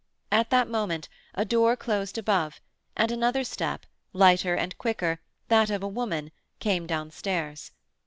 At 0.31 0.49
that 0.49 0.67
moment 0.67 1.09
a 1.35 1.45
door 1.45 1.77
closed 1.77 2.17
above, 2.17 2.59
and 2.97 3.11
another 3.11 3.43
step, 3.43 3.85
lighter 4.13 4.55
and 4.55 4.75
quicker, 4.79 5.19
that 5.49 5.69
of 5.69 5.83
a 5.83 5.87
woman, 5.87 6.31
came 6.59 6.87
downstairs. 6.87 7.69